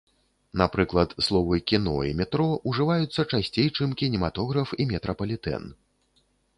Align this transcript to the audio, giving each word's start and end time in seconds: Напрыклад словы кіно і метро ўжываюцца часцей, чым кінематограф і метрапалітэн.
Напрыклад 0.61 1.13
словы 1.25 1.59
кіно 1.73 1.93
і 2.09 2.15
метро 2.23 2.49
ўжываюцца 2.73 3.21
часцей, 3.31 3.67
чым 3.77 3.89
кінематограф 4.03 4.67
і 4.83 4.93
метрапалітэн. 4.97 5.63